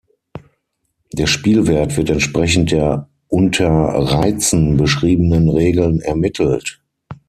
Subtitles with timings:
[1.13, 6.81] Der Spielwert wird entsprechend der unter "Reizen" beschriebenen Regeln ermittelt.